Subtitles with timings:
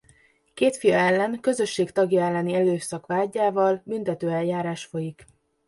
[0.53, 5.25] Két fia ellen közösség tagja elleni erőszak vádjával büntetőeljárás folyik.